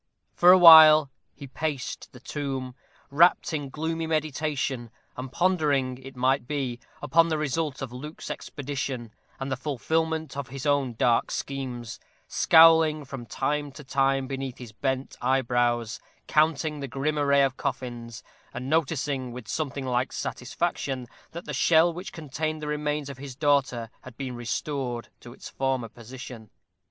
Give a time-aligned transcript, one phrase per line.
[0.33, 2.73] For a while he paced the tomb,
[3.11, 9.11] wrapped in gloomy meditation, and pondering, it might be, upon the result of Luke's expedition,
[9.39, 14.71] and the fulfilment of his own dark schemes, scowling from time to time beneath his
[14.71, 18.23] bent eyebrows, counting the grim array of coffins,
[18.55, 23.35] and noticing, with something like satisfaction, that the shell which contained the remains of his
[23.35, 26.49] daughter had been restored to its former position.